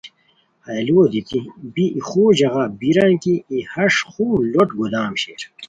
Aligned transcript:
ہیہ 0.65 0.83
لوؤ 0.87 1.05
دیتی 1.11 1.39
بی 1.73 1.85
ای 1.95 2.01
خور 2.07 2.31
ژاغا 2.39 2.63
بیران 2.79 3.13
کی 3.23 3.33
ای 3.51 3.57
ہݰ 3.71 3.95
خور 4.11 4.37
لوٹ 4.51 4.69
گودام 4.79 5.13
شیر 5.21 5.41